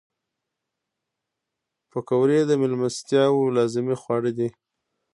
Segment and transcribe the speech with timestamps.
[1.91, 4.49] پکورې د میلمستیا یو لازمي خواړه دي